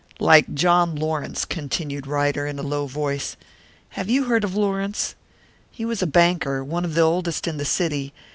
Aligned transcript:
"Like 0.19 0.55
John 0.55 0.95
Lawrence," 0.95 1.45
continued 1.45 2.07
Ryder, 2.07 2.47
in 2.47 2.57
a 2.57 2.63
low 2.63 2.87
voice. 2.87 3.37
"Have 3.89 4.09
you 4.09 4.23
heard 4.23 4.43
of 4.43 4.55
Lawrence? 4.55 5.13
He 5.69 5.85
was 5.85 6.01
a 6.01 6.07
banker 6.07 6.63
one 6.63 6.85
of 6.85 6.95
the 6.95 7.01
oldest 7.01 7.47
in 7.47 7.57
the 7.57 7.65
city. 7.65 8.11